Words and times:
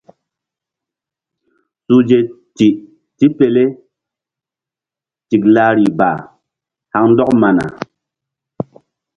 Suhze 1.85 2.17
ti 2.55 2.67
tipele 3.17 3.63
tiklari 5.29 5.87
ba 5.99 6.09
haŋ 6.91 7.05
ndɔk 7.11 7.29
mana. 7.41 7.65